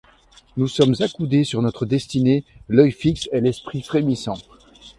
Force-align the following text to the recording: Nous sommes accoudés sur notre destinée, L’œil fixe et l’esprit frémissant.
Nous 0.57 0.67
sommes 0.67 0.95
accoudés 0.99 1.43
sur 1.43 1.61
notre 1.61 1.85
destinée, 1.85 2.43
L’œil 2.69 2.91
fixe 2.91 3.29
et 3.31 3.39
l’esprit 3.39 3.83
frémissant. 3.83 4.33